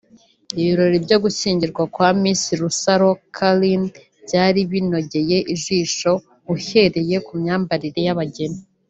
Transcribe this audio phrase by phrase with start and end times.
[0.59, 3.89] Ibirori byo gushyingirwa kwa Miss Rusaro Carine
[4.25, 6.11] byari binogeye ijisho
[6.55, 8.59] uhereye ku myambarire y’abageni